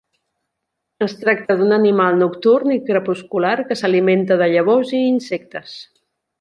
[1.07, 5.81] Es tracta d'un animal nocturn i crepuscular que s'alimenta de llavors i insectes.